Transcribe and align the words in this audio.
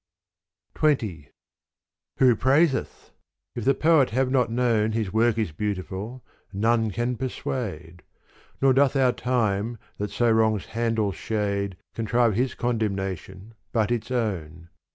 XX 0.73 1.27
Who 2.17 2.35
praiseth? 2.35 3.11
If 3.53 3.65
the 3.65 3.75
poet 3.75 4.09
have 4.09 4.31
not 4.31 4.49
known 4.49 4.93
His 4.93 5.13
work 5.13 5.37
is 5.37 5.51
beautiful, 5.51 6.25
none 6.51 6.89
can 6.89 7.15
persuade: 7.17 8.01
Nor 8.63 8.73
doth 8.73 8.95
our 8.95 9.11
time 9.11 9.77
that 9.99 10.09
so 10.09 10.31
wrongs 10.31 10.65
Handel's 10.73 11.17
shade 11.17 11.77
Contrive 11.93 12.33
his 12.33 12.55
condemnation 12.55 13.53
but 13.71 13.91
its 13.91 14.09
own. 14.09 14.69